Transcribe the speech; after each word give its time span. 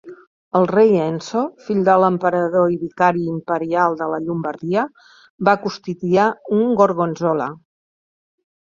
El 0.59 0.63
rei 0.69 0.95
Enzo, 1.07 1.43
fill 1.65 1.83
de 1.89 1.97
l'emperador 2.03 2.73
i 2.77 2.81
vicari 2.87 3.27
imperial 3.35 3.99
de 4.03 4.09
la 4.15 4.21
Llombardia 4.25 4.87
va 5.51 5.57
custodiar 5.69 6.29
un 6.61 6.67
Gorgonzola. 6.83 7.55